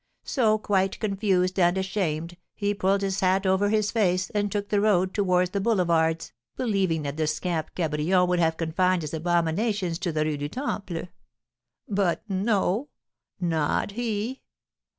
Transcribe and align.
So, 0.23 0.57
quite 0.57 0.99
confused 0.99 1.59
and 1.59 1.77
ashamed, 1.77 2.35
he 2.55 2.73
pulled 2.73 3.01
his 3.03 3.19
hat 3.19 3.45
over 3.45 3.69
his 3.69 3.91
face, 3.91 4.31
and 4.31 4.51
took 4.51 4.69
the 4.69 4.81
road 4.81 5.13
towards 5.13 5.51
the 5.51 5.61
Boulevards, 5.61 6.33
believing 6.55 7.03
that 7.03 7.17
the 7.17 7.27
scamp 7.27 7.69
Cabrion 7.75 8.27
would 8.27 8.39
have 8.39 8.57
confined 8.57 9.03
his 9.03 9.13
abominations 9.13 9.99
to 9.99 10.11
the 10.11 10.25
Rue 10.25 10.37
du 10.37 10.49
Temple. 10.49 11.07
But 11.87 12.27
no 12.27 12.89
not 13.39 13.91
he! 13.91 14.41